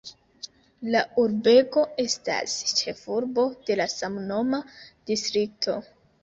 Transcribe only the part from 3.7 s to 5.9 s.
la samnoma distrikto.